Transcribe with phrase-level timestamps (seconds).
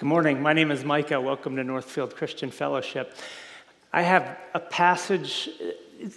[0.00, 0.40] Good morning.
[0.40, 1.20] My name is Micah.
[1.20, 3.14] Welcome to Northfield Christian Fellowship.
[3.92, 5.50] I have a passage,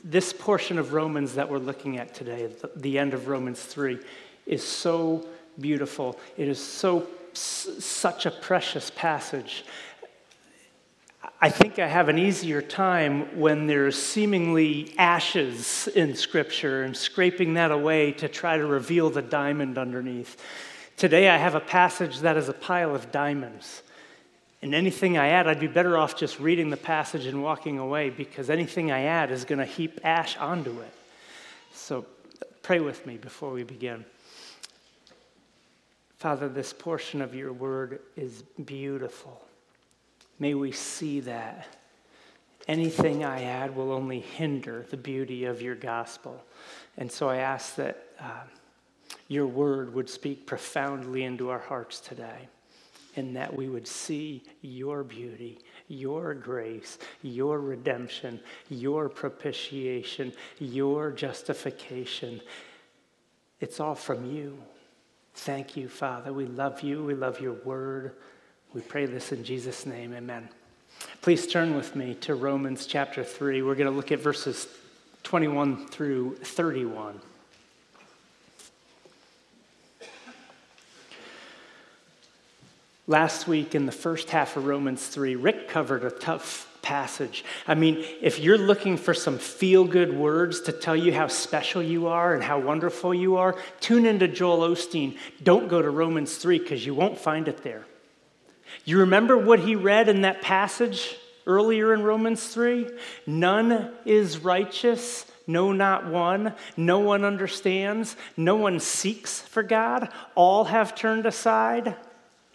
[0.06, 4.00] this portion of Romans that we're looking at today, the end of Romans 3,
[4.46, 5.28] is so
[5.60, 6.18] beautiful.
[6.38, 9.66] It is so such a precious passage.
[11.42, 17.56] I think I have an easier time when there's seemingly ashes in Scripture and scraping
[17.56, 20.42] that away to try to reveal the diamond underneath.
[20.98, 23.82] Today I have a passage that is a pile of diamonds.
[24.62, 28.10] And anything I add, I'd be better off just reading the passage and walking away
[28.10, 30.94] because anything I add is going to heap ash onto it.
[31.74, 32.06] So
[32.62, 34.06] pray with me before we begin.
[36.18, 39.46] Father, this portion of your word is beautiful.
[40.40, 41.68] May we see that.
[42.70, 46.42] Anything I add will only hinder the beauty of your gospel.
[46.98, 48.02] And so I ask that.
[48.18, 48.44] Uh,
[49.28, 52.48] your word would speak profoundly into our hearts today,
[53.16, 62.42] and that we would see your beauty, your grace, your redemption, your propitiation, your justification.
[63.60, 64.58] It's all from you.
[65.36, 66.34] Thank you, Father.
[66.34, 67.04] We love you.
[67.04, 68.14] We love your word.
[68.74, 70.14] We pray this in Jesus' name.
[70.14, 70.50] Amen.
[71.22, 73.62] Please turn with me to Romans chapter 3.
[73.62, 74.68] We're going to look at verses
[75.24, 77.20] 21 through 31.
[83.06, 87.44] Last week in the first half of Romans 3, Rick covered a tough passage.
[87.68, 91.84] I mean, if you're looking for some feel good words to tell you how special
[91.84, 95.18] you are and how wonderful you are, tune into Joel Osteen.
[95.42, 97.86] Don't go to Romans 3 because you won't find it there.
[98.86, 102.90] You remember what he read in that passage earlier in Romans 3?
[103.28, 106.54] None is righteous, no, not one.
[106.78, 108.16] No one understands.
[108.38, 110.10] No one seeks for God.
[110.36, 111.96] All have turned aside.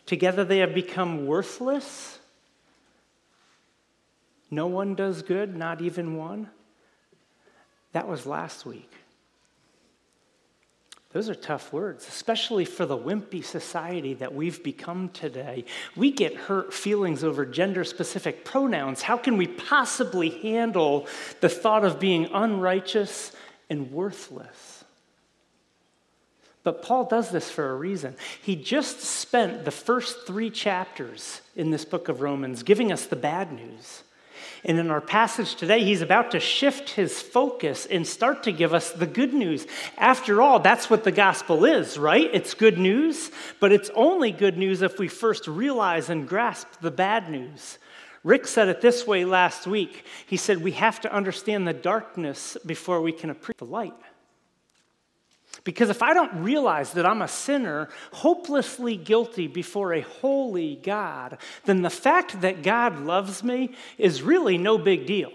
[0.09, 2.19] Together they have become worthless.
[4.51, 6.49] No one does good, not even one.
[7.93, 8.91] That was last week.
[11.13, 15.67] Those are tough words, especially for the wimpy society that we've become today.
[15.95, 19.03] We get hurt feelings over gender specific pronouns.
[19.03, 21.07] How can we possibly handle
[21.43, 23.33] the thought of being unrighteous
[23.69, 24.78] and worthless?
[26.69, 28.15] But Paul does this for a reason.
[28.43, 33.17] He just spent the first three chapters in this book of Romans giving us the
[33.17, 34.03] bad news.
[34.67, 38.75] And in our passage today, he's about to shift his focus and start to give
[38.75, 39.67] us the good news.
[39.97, 42.29] After all, that's what the gospel is, right?
[42.35, 43.31] It's good news,
[43.61, 47.79] but it's only good news if we first realize and grasp the bad news.
[48.25, 50.05] Rick said it this way last week.
[50.27, 53.95] He said, We have to understand the darkness before we can appreciate the light.
[55.65, 61.39] Because if I don't realize that I'm a sinner, hopelessly guilty before a holy God,
[61.65, 65.33] then the fact that God loves me is really no big deal.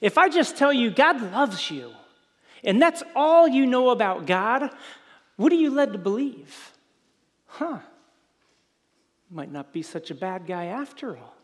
[0.00, 1.92] If I just tell you God loves you,
[2.64, 4.70] and that's all you know about God,
[5.36, 6.72] what are you led to believe?
[7.46, 7.78] Huh,
[9.30, 11.36] might not be such a bad guy after all.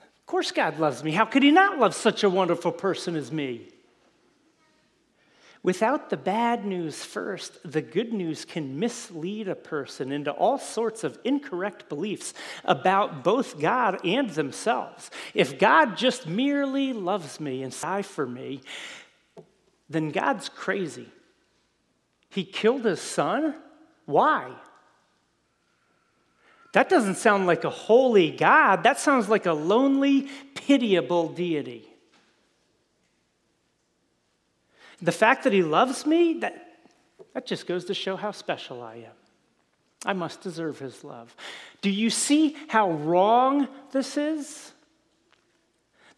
[0.00, 1.10] Of course, God loves me.
[1.10, 3.68] How could He not love such a wonderful person as me?
[5.62, 11.04] Without the bad news first, the good news can mislead a person into all sorts
[11.04, 12.32] of incorrect beliefs
[12.64, 15.10] about both God and themselves.
[15.34, 18.62] If God just merely loves me and died for me,
[19.90, 21.08] then God's crazy.
[22.30, 23.54] He killed his son?
[24.06, 24.52] Why?
[26.72, 28.84] That doesn't sound like a holy God.
[28.84, 31.89] That sounds like a lonely, pitiable deity.
[35.02, 36.78] The fact that he loves me, that,
[37.34, 39.12] that just goes to show how special I am.
[40.04, 41.34] I must deserve his love.
[41.82, 44.72] Do you see how wrong this is?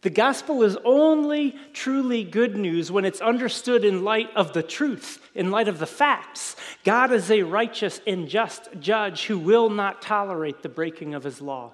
[0.01, 5.19] The gospel is only truly good news when it's understood in light of the truth,
[5.33, 6.57] in light of the facts.
[6.83, 11.41] God is a righteous and just judge who will not tolerate the breaking of his
[11.41, 11.71] law.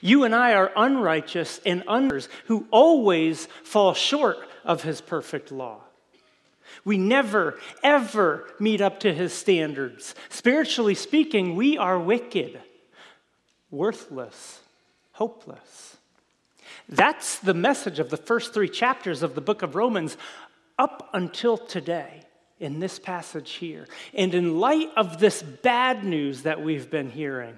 [0.00, 5.80] You and I are unrighteous and unders who always fall short of his perfect law.
[6.84, 10.14] We never, ever meet up to his standards.
[10.28, 12.60] Spiritually speaking, we are wicked,
[13.70, 14.60] worthless,
[15.12, 15.96] hopeless.
[16.88, 20.16] That's the message of the first three chapters of the book of Romans
[20.78, 22.22] up until today
[22.60, 23.86] in this passage here.
[24.14, 27.56] And in light of this bad news that we've been hearing,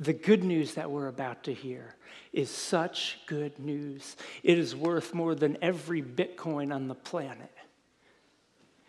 [0.00, 1.94] the good news that we're about to hear
[2.32, 4.16] is such good news.
[4.42, 7.52] It is worth more than every Bitcoin on the planet.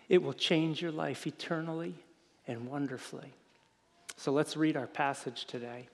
[0.07, 1.95] It will change your life eternally
[2.47, 3.33] and wonderfully.
[4.15, 5.87] So let's read our passage today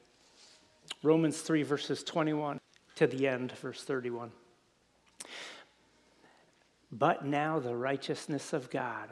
[1.04, 2.60] Romans 3, verses 21
[2.96, 4.32] to the end, verse 31.
[6.92, 9.10] But now the righteousness of God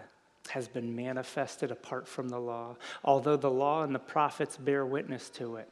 [0.50, 5.30] has been manifested apart from the law, although the law and the prophets bear witness
[5.32, 5.72] to it.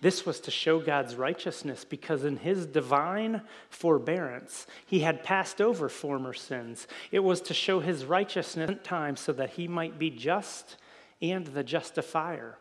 [0.00, 5.88] This was to show God's righteousness because in his divine forbearance he had passed over
[5.88, 6.86] former sins.
[7.10, 10.76] It was to show his righteousness in time so that he might be just
[11.20, 12.56] and the justifier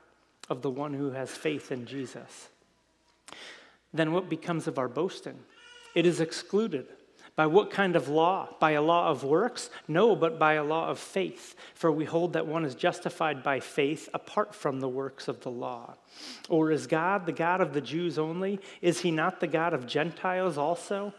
[0.50, 2.50] of the one who has faith in Jesus.
[3.94, 5.40] Then what becomes of our boasting?
[5.96, 6.88] It is excluded.
[7.38, 8.50] By what kind of law?
[8.60, 9.70] By a law of works?
[9.88, 11.54] No, but by a law of faith.
[11.76, 15.52] For we hold that one is justified by faith apart from the works of the
[15.52, 15.94] law.
[16.50, 18.60] Or is God the God of the Jews only?
[18.82, 21.14] Is he not the God of Gentiles also?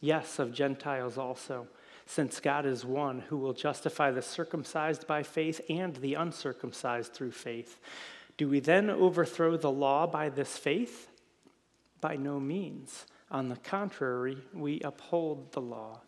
[0.00, 1.66] Yes, of Gentiles also,
[2.06, 7.32] since God is one who will justify the circumcised by faith and the uncircumcised through
[7.32, 7.78] faith.
[8.38, 11.10] Do we then overthrow the law by this faith?
[12.00, 13.04] By no means.
[13.30, 16.00] On the contrary, we uphold the law.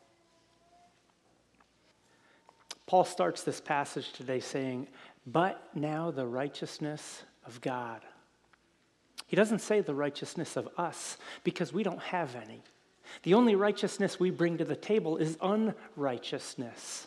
[2.87, 4.89] Paul starts this passage today saying,
[5.27, 8.01] But now the righteousness of God.
[9.27, 12.63] He doesn't say the righteousness of us because we don't have any.
[13.23, 17.07] The only righteousness we bring to the table is unrighteousness.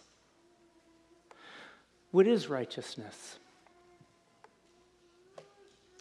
[2.12, 3.38] What is righteousness?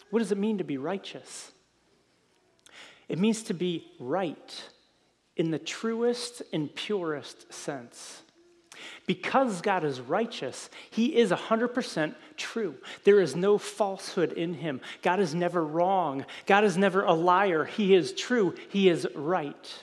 [0.09, 1.51] What does it mean to be righteous?
[3.07, 4.63] It means to be right
[5.35, 8.21] in the truest and purest sense.
[9.05, 12.75] Because God is righteous, He is 100% true.
[13.03, 14.81] There is no falsehood in Him.
[15.01, 16.25] God is never wrong.
[16.45, 17.65] God is never a liar.
[17.65, 18.55] He is true.
[18.69, 19.79] He is right.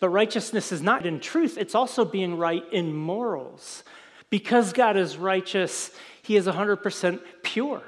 [0.00, 3.84] But righteousness is not in truth, it's also being right in morals.
[4.30, 7.82] Because God is righteous, He is 100% pure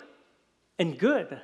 [0.78, 1.40] and good.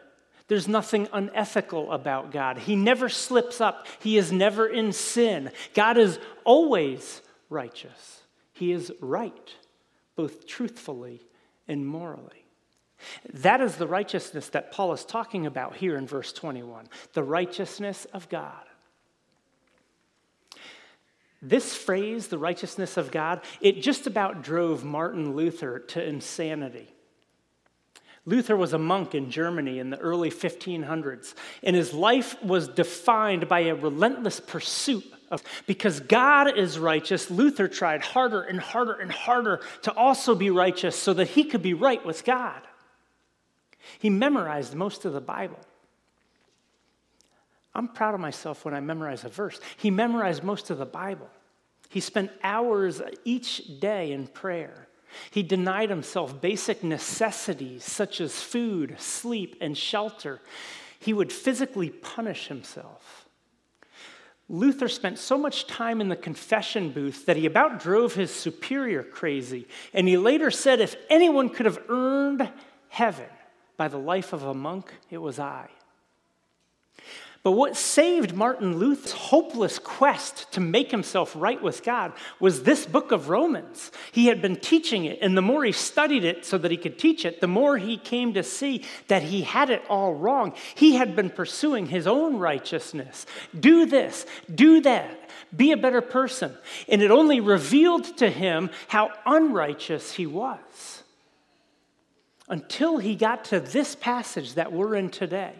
[0.50, 2.58] There's nothing unethical about God.
[2.58, 5.52] He never slips up, He is never in sin.
[5.74, 8.22] God is always righteous.
[8.52, 9.54] He is right,
[10.16, 11.22] both truthfully
[11.68, 12.44] and morally.
[13.32, 18.08] That is the righteousness that Paul is talking about here in verse 21 the righteousness
[18.12, 18.64] of God.
[21.40, 26.92] This phrase, the righteousness of God, it just about drove Martin Luther to insanity.
[28.26, 33.48] Luther was a monk in Germany in the early 1500s, and his life was defined
[33.48, 39.10] by a relentless pursuit of, because God is righteous, Luther tried harder and harder and
[39.10, 42.60] harder to also be righteous so that he could be right with God.
[43.98, 45.58] He memorized most of the Bible.
[47.74, 49.60] I'm proud of myself when I memorize a verse.
[49.76, 51.30] He memorized most of the Bible.
[51.88, 54.88] He spent hours each day in prayer.
[55.30, 60.40] He denied himself basic necessities such as food, sleep, and shelter.
[60.98, 63.26] He would physically punish himself.
[64.48, 69.04] Luther spent so much time in the confession booth that he about drove his superior
[69.04, 69.68] crazy.
[69.94, 72.50] And he later said, If anyone could have earned
[72.88, 73.28] heaven
[73.76, 75.68] by the life of a monk, it was I.
[77.42, 82.84] But what saved Martin Luther's hopeless quest to make himself right with God was this
[82.84, 83.90] book of Romans.
[84.12, 86.98] He had been teaching it, and the more he studied it so that he could
[86.98, 90.52] teach it, the more he came to see that he had it all wrong.
[90.74, 93.24] He had been pursuing his own righteousness.
[93.58, 96.54] Do this, do that, be a better person.
[96.88, 101.02] And it only revealed to him how unrighteous he was.
[102.50, 105.54] Until he got to this passage that we're in today.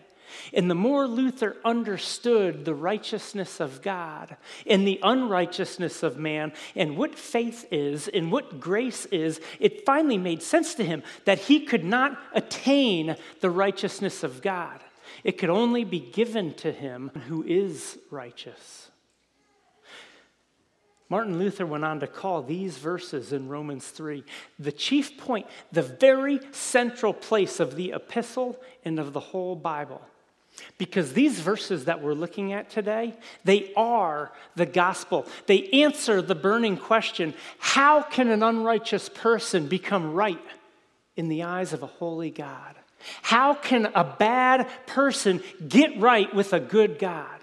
[0.53, 6.97] And the more Luther understood the righteousness of God and the unrighteousness of man and
[6.97, 11.61] what faith is and what grace is, it finally made sense to him that he
[11.61, 14.81] could not attain the righteousness of God.
[15.25, 18.91] It could only be given to him who is righteous.
[21.11, 24.23] Martin Luther went on to call these verses in Romans 3
[24.61, 30.01] the chief point, the very central place of the epistle and of the whole Bible.
[30.79, 33.15] Because these verses that we're looking at today,
[33.45, 35.27] they are the gospel.
[35.47, 40.41] They answer the burning question how can an unrighteous person become right
[41.17, 42.77] in the eyes of a holy God?
[43.23, 47.41] How can a bad person get right with a good God?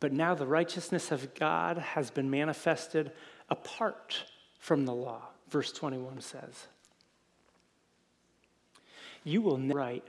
[0.00, 3.12] But now the righteousness of God has been manifested
[3.48, 4.24] apart
[4.58, 6.66] from the law, verse 21 says.
[9.28, 10.04] You will never right.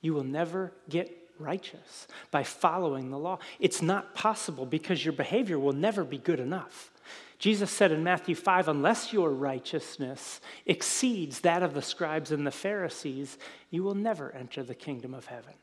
[0.00, 3.38] You will never get righteous by following the law.
[3.60, 6.90] It's not possible because your behavior will never be good enough.
[7.38, 12.50] Jesus said in Matthew 5 unless your righteousness exceeds that of the scribes and the
[12.50, 13.38] Pharisees,
[13.70, 15.54] you will never enter the kingdom of heaven.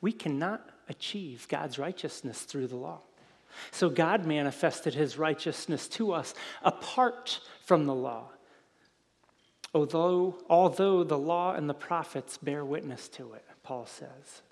[0.00, 3.00] We cannot achieve God's righteousness through the law.
[3.70, 8.30] So God manifested his righteousness to us apart from the law.
[9.74, 14.42] Although, although the law and the prophets bear witness to it, Paul says.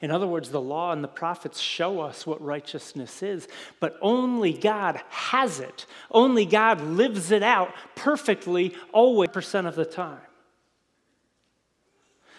[0.00, 3.48] In other words, the law and the prophets show us what righteousness is,
[3.80, 5.86] but only God has it.
[6.10, 10.20] Only God lives it out perfectly, always, percent of the time.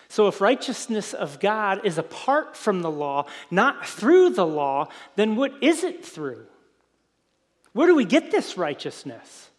[0.08, 5.36] So, if righteousness of God is apart from the law, not through the law, then
[5.36, 6.46] what is it through?
[7.72, 9.50] Where do we get this righteousness?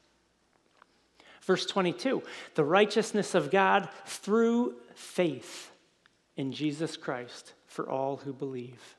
[1.44, 2.22] Verse 22
[2.54, 5.70] the righteousness of God through faith
[6.36, 8.96] in Jesus Christ for all who believe.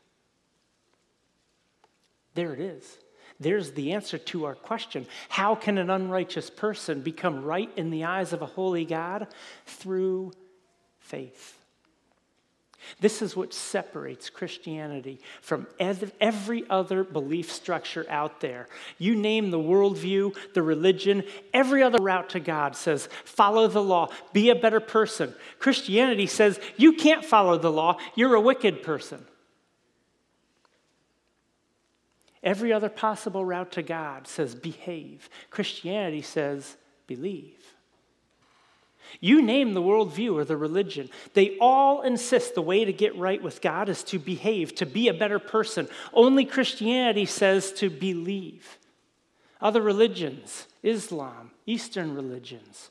[2.33, 2.97] There it is.
[3.39, 5.07] There's the answer to our question.
[5.27, 9.27] How can an unrighteous person become right in the eyes of a holy God?
[9.65, 10.31] Through
[10.99, 11.64] faith.
[12.99, 18.67] This is what separates Christianity from every other belief structure out there.
[18.97, 21.23] You name the worldview, the religion,
[21.53, 25.33] every other route to God says, follow the law, be a better person.
[25.59, 29.25] Christianity says, you can't follow the law, you're a wicked person.
[32.43, 35.29] Every other possible route to God says, behave.
[35.49, 36.77] Christianity says,
[37.07, 37.74] believe.
[39.19, 43.41] You name the worldview or the religion, they all insist the way to get right
[43.41, 45.87] with God is to behave, to be a better person.
[46.13, 48.77] Only Christianity says to believe.
[49.61, 52.89] Other religions, Islam, Eastern religions,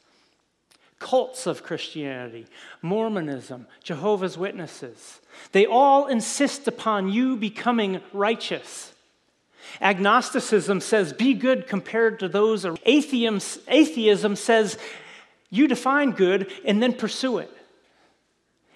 [0.99, 2.47] cults of Christianity,
[2.81, 5.21] Mormonism, Jehovah's Witnesses,
[5.53, 8.93] they all insist upon you becoming righteous.
[9.81, 12.65] Agnosticism says, be good compared to those.
[12.85, 14.79] Atheism, atheism says,
[15.55, 17.51] you define good and then pursue it.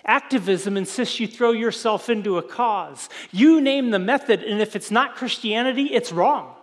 [0.05, 3.09] Activism insists you throw yourself into a cause.
[3.31, 6.55] You name the method, and if it's not Christianity, it's wrong.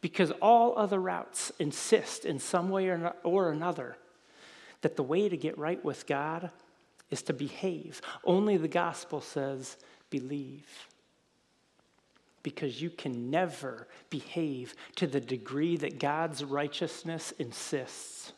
[0.00, 2.88] Because all other routes insist in some way
[3.24, 3.96] or another
[4.82, 6.50] that the way to get right with God
[7.10, 8.00] is to behave.
[8.22, 9.76] Only the gospel says,
[10.10, 10.68] believe
[12.46, 18.32] because you can never behave to the degree that God's righteousness insists.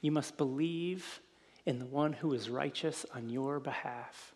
[0.00, 1.20] You must believe
[1.66, 4.32] in the one who is righteous on your behalf.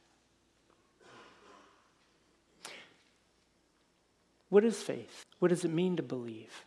[4.48, 5.24] What is faith?
[5.38, 6.64] What does it mean to believe?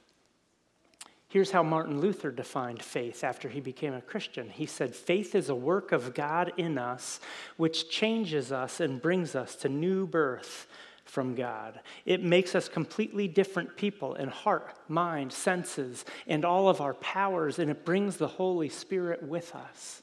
[1.28, 4.50] Here's how Martin Luther defined faith after he became a Christian.
[4.50, 7.20] He said, Faith is a work of God in us
[7.58, 10.68] which changes us and brings us to new birth
[11.06, 11.80] from God.
[12.06, 17.60] It makes us completely different people in heart, mind, senses, and all of our powers,
[17.60, 20.02] and it brings the Holy Spirit with us.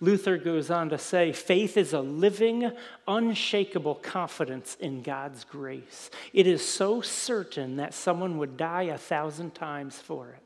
[0.00, 2.72] Luther goes on to say faith is a living,
[3.06, 6.10] unshakable confidence in God's grace.
[6.32, 10.42] It is so certain that someone would die a thousand times for it.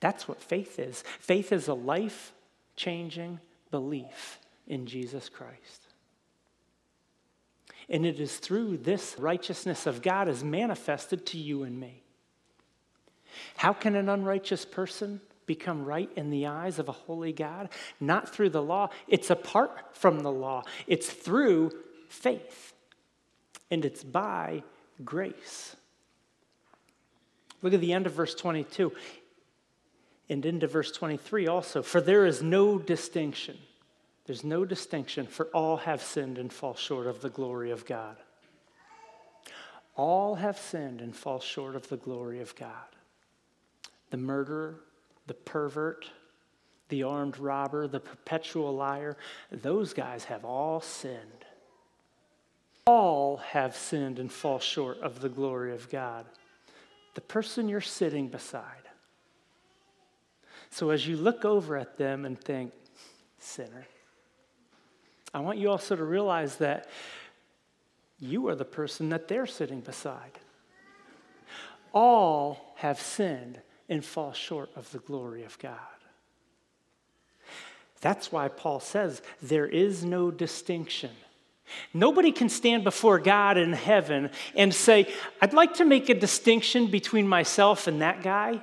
[0.00, 1.02] That's what faith is.
[1.18, 2.32] Faith is a life
[2.76, 3.40] changing
[3.70, 5.87] belief in Jesus Christ.
[7.88, 12.02] And it is through this righteousness of God is manifested to you and me.
[13.56, 17.70] How can an unrighteous person become right in the eyes of a holy God?
[18.00, 21.72] Not through the law, it's apart from the law, it's through
[22.08, 22.74] faith,
[23.70, 24.62] and it's by
[25.04, 25.76] grace.
[27.62, 28.92] Look at the end of verse 22
[30.28, 31.82] and into verse 23 also.
[31.82, 33.58] For there is no distinction
[34.28, 38.18] there's no distinction, for all have sinned and fall short of the glory of God.
[39.96, 42.94] All have sinned and fall short of the glory of God.
[44.10, 44.80] The murderer,
[45.26, 46.10] the pervert,
[46.90, 49.16] the armed robber, the perpetual liar,
[49.50, 51.46] those guys have all sinned.
[52.84, 56.26] All have sinned and fall short of the glory of God.
[57.14, 58.90] The person you're sitting beside.
[60.68, 62.74] So as you look over at them and think,
[63.38, 63.86] sinner,
[65.32, 66.88] I want you also to realize that
[68.18, 70.38] you are the person that they're sitting beside.
[71.92, 75.78] All have sinned and fall short of the glory of God.
[78.00, 81.10] That's why Paul says there is no distinction.
[81.92, 86.86] Nobody can stand before God in heaven and say, I'd like to make a distinction
[86.90, 88.60] between myself and that guy.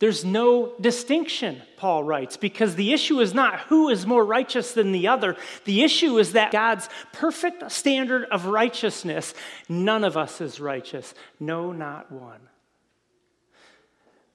[0.00, 4.90] There's no distinction, Paul writes, because the issue is not who is more righteous than
[4.90, 5.36] the other.
[5.64, 9.34] The issue is that God's perfect standard of righteousness,
[9.68, 11.14] none of us is righteous.
[11.38, 12.40] No, not one.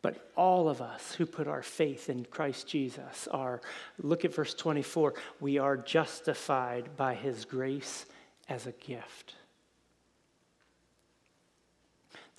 [0.02, 3.60] But all of us who put our faith in Christ Jesus are,
[4.02, 8.06] look at verse 24, we are justified by his grace
[8.48, 9.36] as a gift.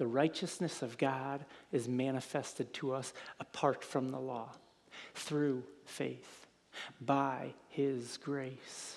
[0.00, 4.49] The righteousness of God is manifested to us apart from the law,
[5.12, 6.47] through faith,
[7.02, 8.97] by his grace.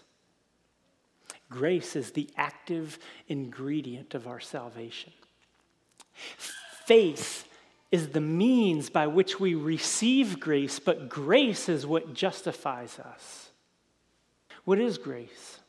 [1.49, 5.11] Grace is the active ingredient of our salvation.
[6.85, 7.49] Faith
[7.91, 13.49] is the means by which we receive grace, but grace is what justifies us.
[14.63, 15.59] What is grace?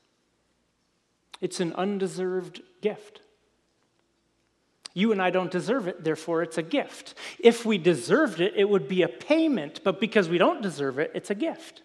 [1.41, 3.21] It's an undeserved gift.
[4.95, 7.15] You and I don't deserve it, therefore, it's a gift.
[7.41, 11.11] If we deserved it, it would be a payment, but because we don't deserve it,
[11.15, 11.83] it's a gift.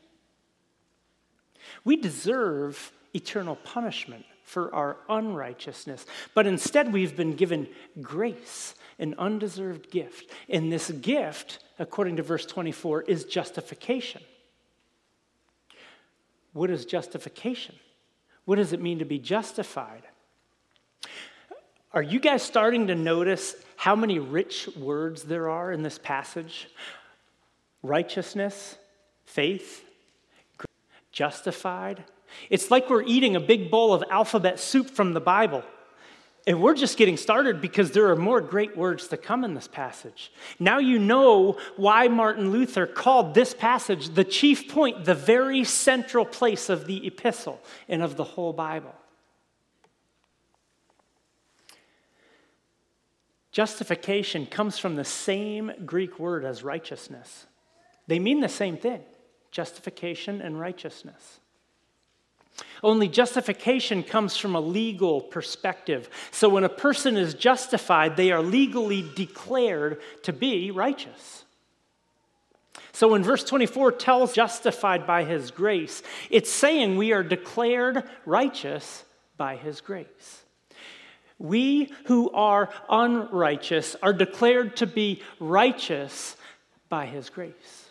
[1.84, 7.68] We deserve eternal punishment for our unrighteousness, but instead we've been given
[8.02, 10.32] grace an undeserved gift.
[10.48, 14.22] And this gift, according to verse 24, is justification.
[16.54, 17.76] What is justification?
[18.46, 20.04] What does it mean to be justified?
[21.92, 26.68] Are you guys starting to notice how many rich words there are in this passage?
[27.82, 28.78] Righteousness,
[29.26, 29.84] faith,
[31.12, 32.04] justified.
[32.52, 35.64] It's like we're eating a big bowl of alphabet soup from the Bible.
[36.46, 39.68] And we're just getting started because there are more great words to come in this
[39.68, 40.32] passage.
[40.60, 46.26] Now you know why Martin Luther called this passage the chief point, the very central
[46.26, 48.94] place of the epistle and of the whole Bible.
[53.52, 57.48] Justification comes from the same Greek word as righteousness.
[58.08, 59.02] They mean the same thing
[59.52, 61.40] justification and righteousness.
[62.84, 66.10] Only justification comes from a legal perspective.
[66.32, 71.46] So when a person is justified, they are legally declared to be righteous.
[72.92, 79.06] So when verse 24 tells justified by his grace, it's saying we are declared righteous
[79.38, 80.39] by his grace.
[81.40, 86.36] We who are unrighteous are declared to be righteous
[86.90, 87.90] by his grace.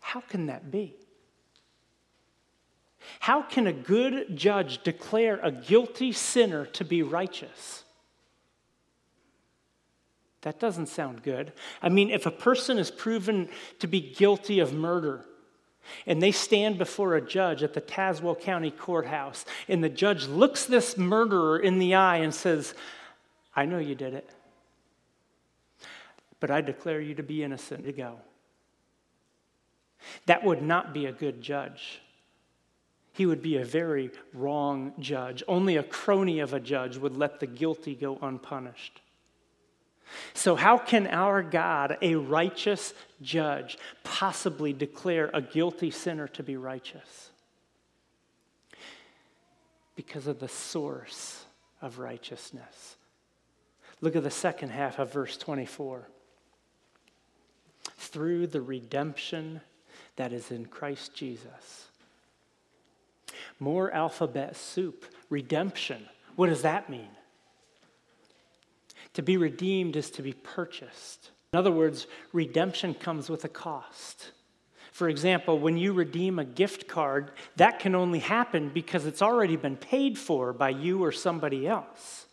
[0.00, 0.96] How can that be?
[3.20, 7.84] How can a good judge declare a guilty sinner to be righteous?
[10.42, 11.52] That doesn't sound good.
[11.82, 15.26] I mean, if a person is proven to be guilty of murder,
[16.06, 20.64] and they stand before a judge at the Tazewell County Courthouse, and the judge looks
[20.66, 22.74] this murderer in the eye and says,
[23.54, 24.30] I know you did it,
[26.38, 28.16] but I declare you to be innocent to go.
[30.26, 32.00] That would not be a good judge
[33.12, 35.42] he would be a very wrong judge.
[35.48, 39.00] Only a crony of a judge would let the guilty go unpunished.
[40.34, 46.56] So, how can our God, a righteous judge, possibly declare a guilty sinner to be
[46.56, 47.30] righteous?
[49.96, 51.44] Because of the source
[51.82, 52.96] of righteousness.
[54.00, 56.08] Look at the second half of verse 24.
[57.98, 59.60] Through the redemption
[60.16, 61.90] that is in Christ Jesus
[63.60, 65.04] more alphabet soup.
[65.28, 66.08] Redemption.
[66.34, 67.08] What does that mean?
[69.14, 71.30] To be redeemed is to be purchased.
[71.52, 74.32] In other words, redemption comes with a cost.
[74.92, 79.56] For example, when you redeem a gift card, that can only happen because it's already
[79.56, 82.26] been paid for by you or somebody else.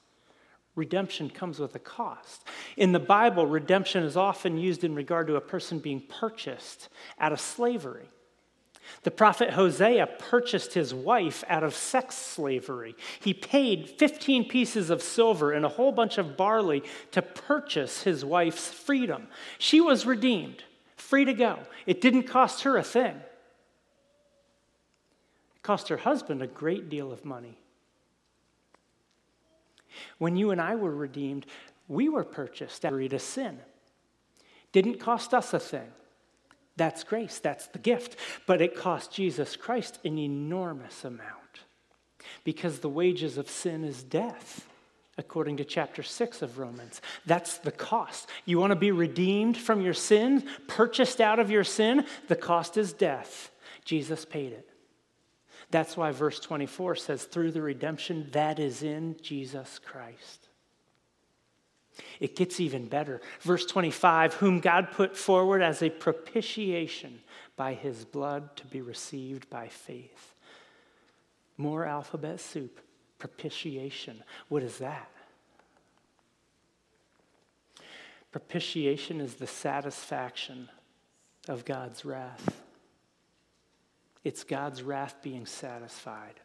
[0.76, 2.44] Redemption comes with a cost.
[2.76, 7.32] In the Bible, redemption is often used in regard to a person being purchased out
[7.32, 8.10] of slavery.
[9.04, 12.96] The prophet Hosea purchased his wife out of sex slavery.
[13.20, 18.24] He paid 15 pieces of silver and a whole bunch of barley to purchase his
[18.26, 19.28] wife's freedom.
[19.58, 20.64] She was redeemed,
[20.96, 21.60] free to go.
[21.86, 23.16] It didn't cost her a thing,
[25.56, 27.58] it cost her husband a great deal of money.
[30.18, 31.46] When you and I were redeemed,
[31.88, 33.60] we were purchased to sin.
[34.72, 35.92] Didn't cost us a thing.
[36.78, 38.16] That's grace, that's the gift.
[38.46, 41.26] But it cost Jesus Christ an enormous amount
[42.44, 44.68] because the wages of sin is death.
[45.18, 47.02] according to chapter 6 of Romans.
[47.26, 48.30] That's the cost.
[48.46, 52.06] You want to be redeemed from your sin, purchased out of your sin?
[52.28, 53.52] The cost is death.
[53.84, 54.70] Jesus paid it.
[55.72, 60.47] That's why verse 24 says, through the redemption that is in Jesus Christ.
[62.20, 63.22] It gets even better.
[63.42, 67.20] Verse 25, whom God put forward as a propitiation
[67.56, 70.36] by his blood to be received by faith.
[71.58, 72.82] More alphabet soup
[73.20, 74.24] propitiation.
[74.48, 75.10] What is that?
[78.32, 80.70] Propitiation is the satisfaction
[81.48, 82.62] of God's wrath.
[84.24, 86.40] It's God's wrath being satisfied.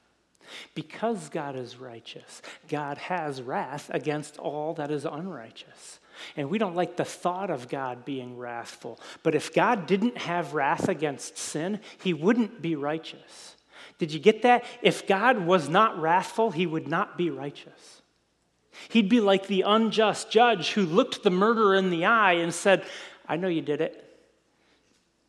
[0.74, 6.00] Because God is righteous, God has wrath against all that is unrighteous.
[6.36, 9.00] And we don't like the thought of God being wrathful.
[9.22, 13.56] But if God didn't have wrath against sin, he wouldn't be righteous.
[13.98, 14.64] Did you get that?
[14.82, 18.02] If God was not wrathful, he would not be righteous.
[18.88, 22.84] He'd be like the unjust judge who looked the murderer in the eye and said,
[23.28, 24.04] I know you did it,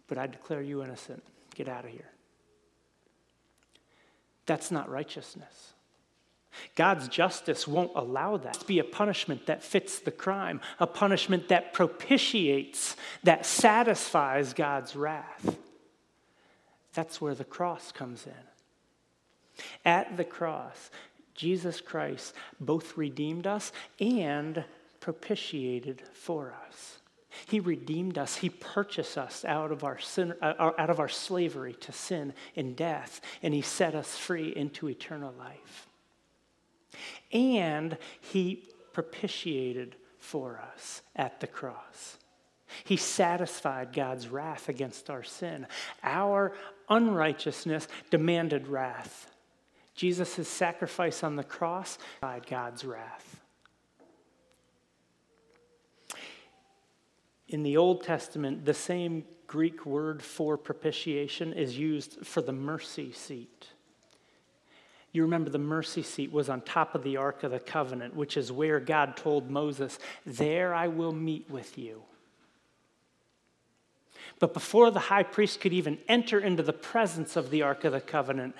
[0.07, 1.23] but I declare you innocent.
[1.55, 2.12] Get out of here.
[4.45, 5.73] That's not righteousness.
[6.75, 11.47] God's justice won't allow that to be a punishment that fits the crime, a punishment
[11.49, 15.57] that propitiates, that satisfies God's wrath.
[16.93, 19.63] That's where the cross comes in.
[19.83, 20.91] At the cross,
[21.33, 24.63] Jesus Christ both redeemed us and
[24.99, 26.99] propitiated for us.
[27.47, 28.37] He redeemed us.
[28.37, 32.75] He purchased us out of our sin, uh, out of our slavery to sin and
[32.75, 35.87] death, and he set us free into eternal life.
[37.31, 42.17] And he propitiated for us at the cross.
[42.83, 45.67] He satisfied God's wrath against our sin.
[46.03, 46.53] Our
[46.89, 49.29] unrighteousness demanded wrath.
[49.95, 53.32] Jesus' sacrifice on the cross died God's wrath.
[57.53, 63.11] In the Old Testament, the same Greek word for propitiation is used for the mercy
[63.11, 63.67] seat.
[65.11, 68.37] You remember the mercy seat was on top of the Ark of the Covenant, which
[68.37, 72.01] is where God told Moses, There I will meet with you.
[74.39, 77.91] But before the high priest could even enter into the presence of the Ark of
[77.91, 78.55] the Covenant,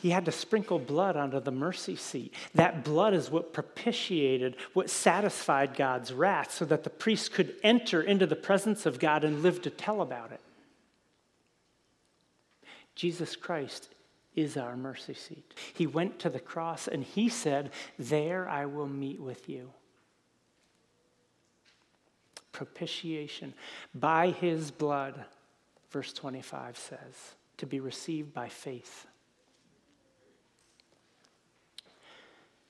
[0.00, 2.32] he had to sprinkle blood onto the mercy seat.
[2.54, 8.00] That blood is what propitiated, what satisfied God's wrath, so that the priest could enter
[8.00, 10.40] into the presence of God and live to tell about it.
[12.94, 13.88] Jesus Christ
[14.36, 15.52] is our mercy seat.
[15.74, 19.72] He went to the cross and he said, There I will meet with you.
[22.52, 23.52] Propitiation
[23.92, 25.24] by his blood,
[25.90, 29.08] verse 25 says, to be received by faith.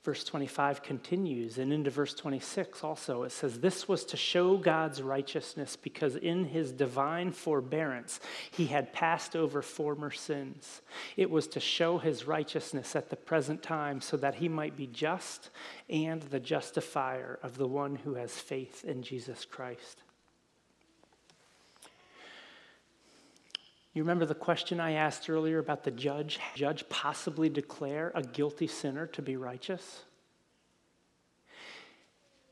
[0.05, 5.03] Verse 25 continues, and into verse 26 also, it says, This was to show God's
[5.03, 8.21] righteousness because in his divine forbearance
[8.53, 10.83] he had passed over former sins.
[11.17, 14.87] It was to show his righteousness at the present time so that he might be
[14.87, 15.51] just
[15.91, 20.03] and the justifier of the one who has faith in Jesus Christ.
[23.95, 26.39] You remember the question I asked earlier about the judge?
[26.55, 30.03] Judge possibly declare a guilty sinner to be righteous?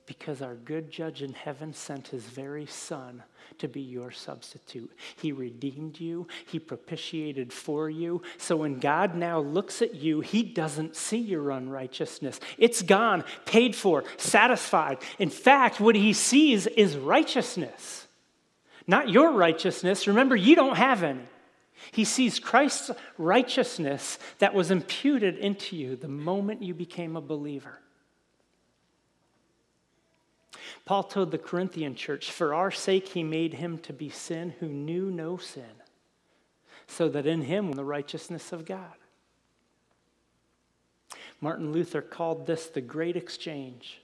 [0.07, 3.23] Because our good judge in heaven sent his very son
[3.59, 4.91] to be your substitute.
[5.17, 8.23] He redeemed you, he propitiated for you.
[8.39, 12.41] So when God now looks at you, he doesn't see your unrighteousness.
[12.57, 14.99] It's gone, paid for, satisfied.
[15.19, 18.06] In fact, what he sees is righteousness,
[18.87, 20.07] not your righteousness.
[20.07, 21.25] Remember, you don't have any.
[21.93, 27.81] He sees Christ's righteousness that was imputed into you the moment you became a believer.
[30.85, 34.69] Paul told the Corinthian church, For our sake he made him to be sin who
[34.69, 35.65] knew no sin,
[36.87, 38.95] so that in him the righteousness of God.
[41.41, 44.01] Martin Luther called this the great exchange.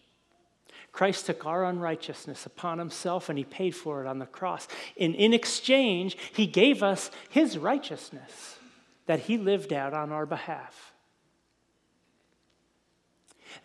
[0.93, 4.69] Christ took our unrighteousness upon himself and he paid for it on the cross.
[5.01, 8.59] And in exchange, he gave us his righteousness
[9.07, 10.93] that he lived out on our behalf.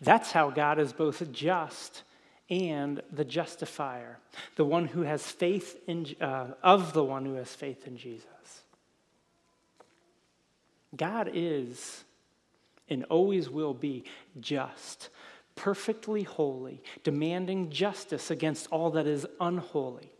[0.02, 2.04] That's how God is both just
[2.50, 4.20] and the justifier,
[4.56, 8.26] the one who has faith in, uh, of the one who has faith in Jesus.
[10.96, 12.06] God is
[12.90, 14.06] and always will be
[14.40, 15.10] just
[15.58, 20.14] perfectly holy, demanding justice against all that is unholy.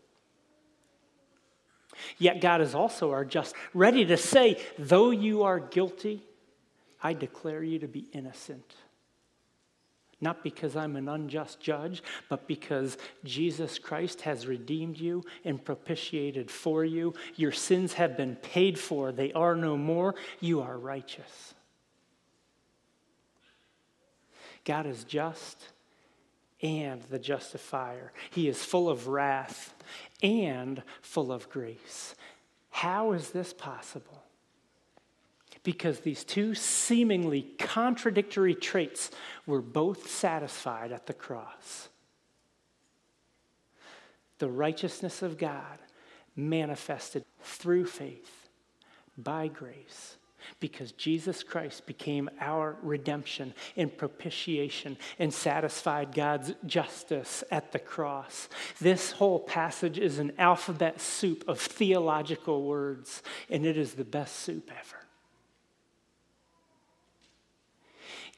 [2.18, 6.22] Yet God is also our just, ready to say, though you are guilty,
[7.02, 8.74] I declare you to be innocent.
[10.20, 16.50] Not because I'm an unjust judge, but because Jesus Christ has redeemed you and propitiated
[16.50, 17.14] for you.
[17.36, 20.16] Your sins have been paid for, they are no more.
[20.40, 21.54] You are righteous.
[24.68, 25.70] God is just
[26.60, 28.12] and the justifier.
[28.30, 29.74] He is full of wrath
[30.22, 32.14] and full of grace.
[32.68, 34.24] How is this possible?
[35.62, 39.10] Because these two seemingly contradictory traits
[39.46, 41.88] were both satisfied at the cross.
[44.38, 45.78] The righteousness of God
[46.36, 48.50] manifested through faith
[49.16, 50.18] by grace
[50.60, 58.48] because Jesus Christ became our redemption and propitiation and satisfied God's justice at the cross.
[58.80, 64.36] This whole passage is an alphabet soup of theological words, and it is the best
[64.36, 64.98] soup ever.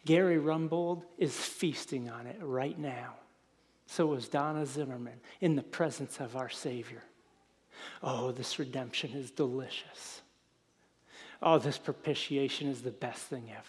[0.04, 3.14] Gary Rumbold is feasting on it right now.
[3.86, 7.02] So is Donna Zimmerman in the presence of our Savior.
[8.02, 10.19] Oh, this redemption is delicious
[11.42, 13.62] oh, this propitiation is the best thing ever.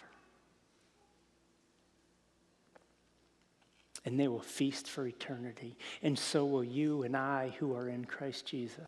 [4.04, 5.76] And they will feast for eternity.
[6.02, 8.86] And so will you and I who are in Christ Jesus.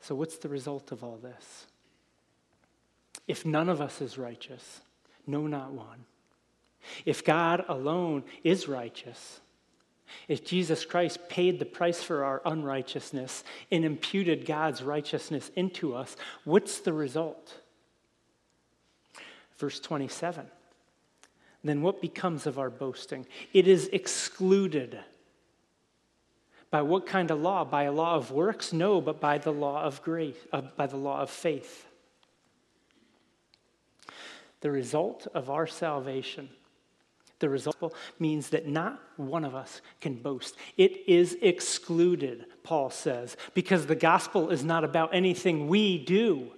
[0.00, 1.66] So, what's the result of all this?
[3.26, 4.80] If none of us is righteous,
[5.26, 6.06] no, not one.
[7.04, 9.40] If God alone is righteous,
[10.28, 16.16] if Jesus Christ paid the price for our unrighteousness and imputed God's righteousness into us,
[16.44, 17.60] what's the result?
[19.58, 20.46] Verse 27.
[21.64, 23.26] Then what becomes of our boasting?
[23.52, 24.98] It is excluded.
[26.70, 27.64] By what kind of law?
[27.64, 28.72] By a law of works?
[28.72, 31.86] No, but by the law of grace, uh, by the law of faith.
[34.60, 36.48] The result of our salvation
[37.38, 40.56] the result means that not one of us can boast.
[40.76, 46.50] It is excluded, Paul says, because the gospel is not about anything we do.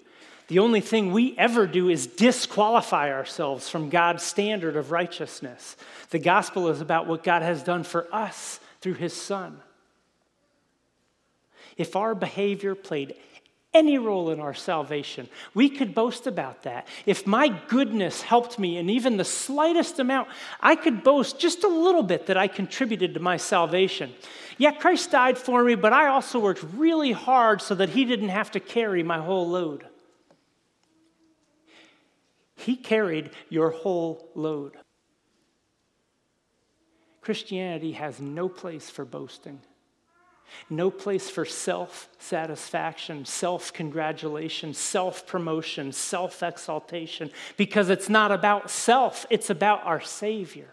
[0.48, 5.76] The only thing we ever do is disqualify ourselves from God's standard of righteousness.
[6.10, 9.60] The gospel is about what God has done for us through his Son.
[11.76, 13.14] If our behavior played
[13.72, 15.28] any role in our salvation.
[15.54, 16.88] We could boast about that.
[17.06, 20.28] If my goodness helped me in even the slightest amount,
[20.60, 24.12] I could boast just a little bit that I contributed to my salvation.
[24.58, 28.30] Yeah, Christ died for me, but I also worked really hard so that He didn't
[28.30, 29.86] have to carry my whole load.
[32.56, 34.76] He carried your whole load.
[37.20, 39.60] Christianity has no place for boasting.
[40.68, 48.70] No place for self satisfaction, self congratulation, self promotion, self exaltation, because it's not about
[48.70, 50.72] self, it's about our Savior.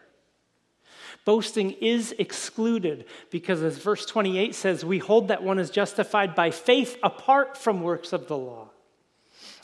[1.25, 6.51] Boasting is excluded because, as verse 28 says, we hold that one is justified by
[6.51, 8.69] faith apart from works of the law.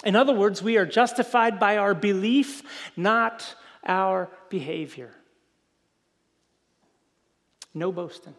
[0.04, 2.63] In other words, we are justified by our belief,
[2.97, 5.12] not our behavior.
[7.73, 8.36] No boasting.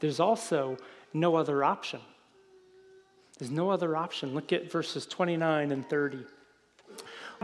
[0.00, 0.78] There's also
[1.12, 2.00] no other option.
[3.38, 4.34] There's no other option.
[4.34, 6.24] Look at verses 29 and 30.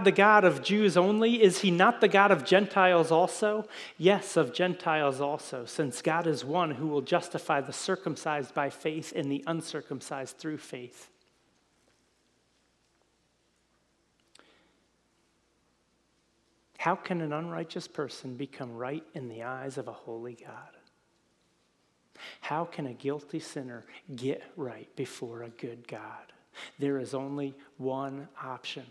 [0.02, 3.66] The God of Jews only, is he not the God of Gentiles also?
[3.96, 9.14] Yes, of Gentiles also, since God is one who will justify the circumcised by faith
[9.16, 11.08] and the uncircumcised through faith.
[16.76, 20.76] How can an unrighteous person become right in the eyes of a holy God?
[22.40, 26.32] How can a guilty sinner get right before a good God?
[26.78, 28.86] There is only one option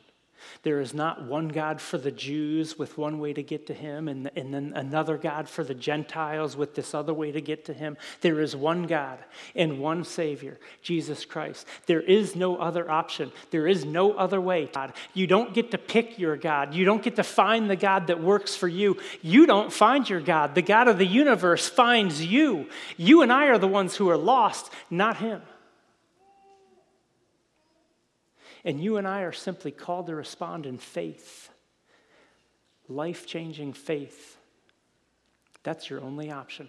[0.63, 4.07] there is not one God for the Jews with one way to get to him,
[4.07, 7.73] and, and then another God for the Gentiles with this other way to get to
[7.73, 7.97] him.
[8.21, 9.19] There is one God
[9.55, 11.67] and one Savior, Jesus Christ.
[11.85, 13.31] There is no other option.
[13.51, 14.93] There is no other way, God.
[15.13, 16.73] You don't get to pick your God.
[16.73, 18.97] You don't get to find the God that works for you.
[19.21, 20.55] You don't find your God.
[20.55, 22.69] The God of the universe finds you.
[22.97, 25.41] You and I are the ones who are lost, not him.
[28.65, 31.49] And you and I are simply called to respond in faith,
[32.89, 34.37] life changing faith.
[35.61, 36.67] That's your only option.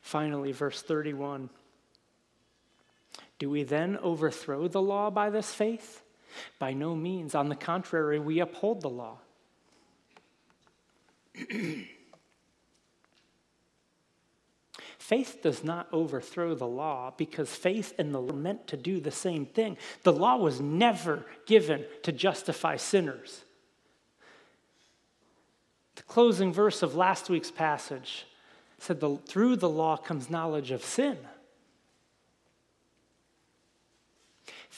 [0.00, 1.48] Finally, verse 31
[3.38, 6.02] Do we then overthrow the law by this faith?
[6.58, 7.36] By no means.
[7.36, 9.18] On the contrary, we uphold the law.
[15.10, 19.00] Faith does not overthrow the law because faith and the law are meant to do
[19.00, 19.76] the same thing.
[20.04, 23.42] The law was never given to justify sinners.
[25.96, 28.24] The closing verse of last week's passage
[28.78, 31.18] said, Through the law comes knowledge of sin.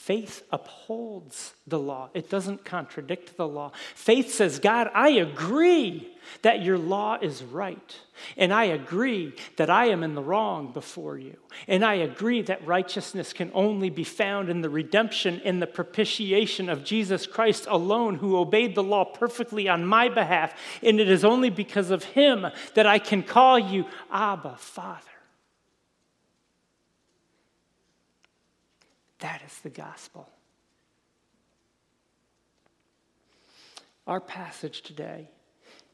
[0.03, 3.71] Faith upholds the law, it doesn't contradict the law.
[3.95, 7.95] Faith says, God, I agree that your law is right.
[8.35, 11.37] And I agree that I am in the wrong before you.
[11.69, 16.67] And I agree that righteousness can only be found in the redemption and the propitiation
[16.67, 20.53] of Jesus Christ alone, who obeyed the law perfectly on my behalf.
[20.81, 25.12] And it is only because of him that I can call you Abba, Father.
[29.23, 30.27] That is the gospel.
[34.05, 35.29] Our passage today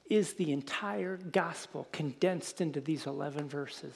[0.10, 3.94] is the entire gospel condensed into these 11 verses.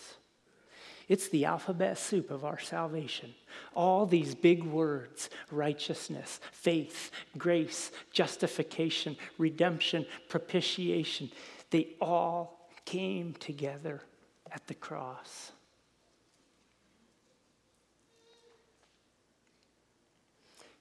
[1.10, 3.34] It's the alphabet soup of our salvation.
[3.74, 11.32] All these big words righteousness, faith, grace, justification, redemption, propitiation
[11.72, 14.04] they all came together
[14.52, 15.54] at the cross.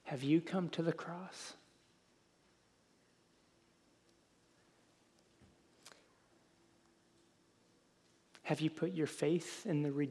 [0.03, 1.53] Have you come to the cross?
[8.43, 10.09] Have you put your faith in the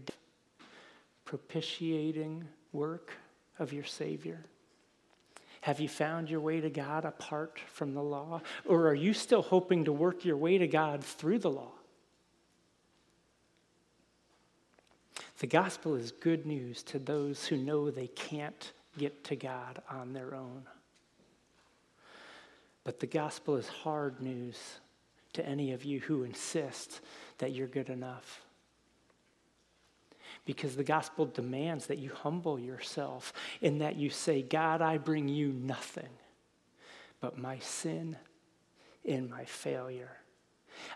[1.24, 3.12] propitiating work
[3.58, 4.40] of your Savior?
[5.60, 8.40] Have you found your way to God apart from the law?
[8.64, 11.70] Or are you still hoping to work your way to God through the law?
[15.38, 20.12] The gospel is good news to those who know they can't get to God on
[20.12, 20.64] their own.
[22.84, 24.58] But the gospel is hard news
[25.34, 27.00] to any of you who insist
[27.38, 28.42] that you're good enough.
[30.44, 35.28] Because the gospel demands that you humble yourself in that you say, God, I bring
[35.28, 36.08] you nothing
[37.20, 38.16] but my sin
[39.08, 40.16] and my failure.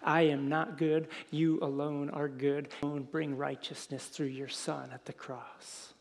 [0.03, 1.09] I am not good.
[1.31, 2.69] You alone are good.
[3.11, 5.95] Bring righteousness through your Son at the cross.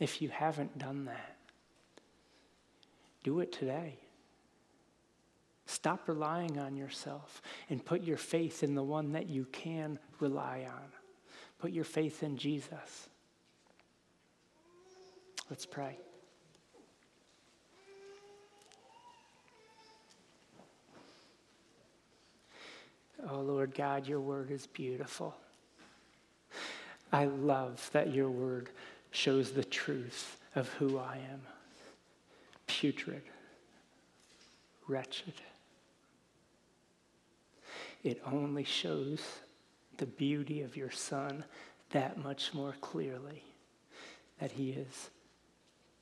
[0.00, 1.36] If you haven't done that,
[3.22, 3.98] do it today.
[5.66, 10.66] Stop relying on yourself and put your faith in the one that you can rely
[10.68, 10.88] on.
[11.60, 13.08] Put your faith in Jesus.
[15.50, 15.98] Let's pray.
[23.28, 25.36] Oh, Lord God, your word is beautiful.
[27.12, 28.70] I love that your word
[29.10, 31.42] shows the truth of who I am
[32.66, 33.22] putrid,
[34.86, 35.34] wretched.
[38.02, 39.20] It only shows
[39.98, 41.44] the beauty of your Son
[41.90, 43.42] that much more clearly
[44.38, 45.10] that He is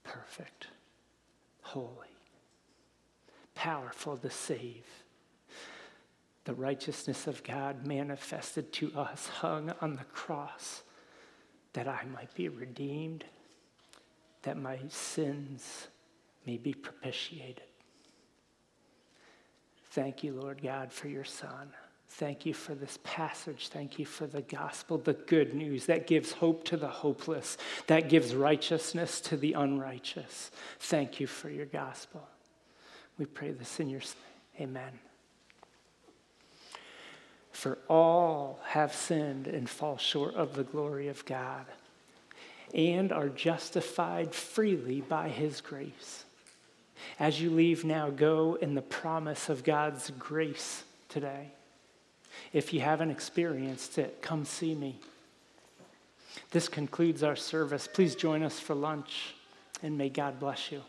[0.05, 0.69] perfect,
[1.63, 2.15] holy,
[3.55, 4.85] powerful to save.
[6.45, 10.83] The righteousness of God manifested to us, hung on the cross
[11.79, 13.25] that I might be redeemed,
[14.43, 15.87] that my sins
[16.45, 17.63] may be propitiated.
[19.93, 21.69] Thank you, Lord God, for your Son.
[22.09, 23.69] Thank you for this passage.
[23.69, 28.09] Thank you for the gospel, the good news that gives hope to the hopeless, that
[28.09, 30.51] gives righteousness to the unrighteous.
[30.81, 32.27] Thank you for your gospel.
[33.19, 34.71] We pray this in your name.
[34.71, 35.08] Amen.
[37.59, 41.67] For all have sinned and fall short of the glory of God
[42.73, 46.23] and are justified freely by his grace.
[47.19, 51.49] As you leave now, go in the promise of God's grace today.
[52.53, 55.01] If you haven't experienced it, come see me.
[56.53, 57.89] This concludes our service.
[57.93, 59.35] Please join us for lunch,
[59.83, 60.83] and may God bless you.